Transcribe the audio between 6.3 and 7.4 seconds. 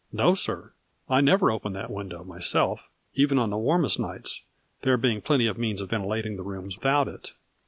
the rooms without it.